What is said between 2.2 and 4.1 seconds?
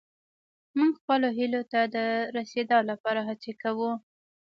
رسيدا لپاره هڅې کوو.